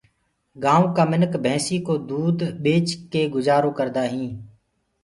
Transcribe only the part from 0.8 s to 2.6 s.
ڪآ مِنک ڀيسينٚ ڪو دود